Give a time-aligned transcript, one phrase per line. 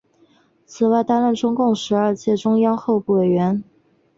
[0.65, 3.63] 此外担任中共第十二届中央候补委员。